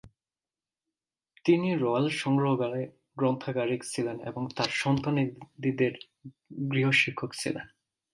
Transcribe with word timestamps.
তিনি 1.45 1.69
রয়্যাল 1.75 2.07
সংগ্রহালয়ের 2.21 2.89
গ্রন্থাগারিক 3.17 3.81
ছিলেন 3.85 4.17
এবং 4.21 4.43
তাঁর 4.55 4.69
সন্তানদের 4.73 5.93
গৃহশিক্ষক 6.71 7.31
ছিলেন। 7.33 7.65